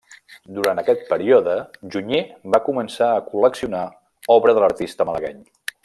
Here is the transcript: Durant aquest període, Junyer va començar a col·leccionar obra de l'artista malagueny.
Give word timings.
Durant 0.59 0.79
aquest 0.81 1.03
període, 1.09 1.53
Junyer 1.97 2.23
va 2.55 2.61
començar 2.71 3.11
a 3.13 3.21
col·leccionar 3.29 3.83
obra 4.39 4.57
de 4.59 4.65
l'artista 4.65 5.09
malagueny. 5.13 5.43